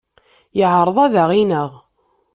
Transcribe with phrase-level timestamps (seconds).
[0.57, 1.71] Yeɛreḍ ad aɣ-ineɣ.